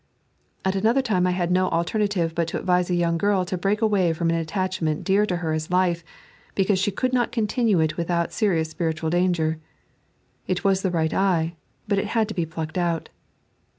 [0.65, 3.83] At another time I had no alternative but to advise a young girl to break
[3.83, 6.03] away from an attachment dear to her as life,
[6.55, 9.59] because she could not continue it without seriouB spiritual danger.
[10.47, 11.53] It was the right eye,
[11.87, 13.09] but it had to be plucked out.